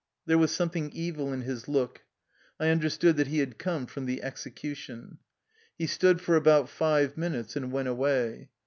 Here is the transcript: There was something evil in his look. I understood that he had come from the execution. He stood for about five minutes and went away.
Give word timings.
There 0.25 0.39
was 0.39 0.49
something 0.51 0.89
evil 0.93 1.31
in 1.31 1.41
his 1.41 1.67
look. 1.67 2.01
I 2.59 2.69
understood 2.69 3.17
that 3.17 3.27
he 3.27 3.37
had 3.37 3.59
come 3.59 3.85
from 3.85 4.07
the 4.07 4.23
execution. 4.23 5.19
He 5.77 5.85
stood 5.85 6.19
for 6.19 6.35
about 6.35 6.69
five 6.69 7.17
minutes 7.17 7.55
and 7.55 7.71
went 7.71 7.87
away. 7.87 8.49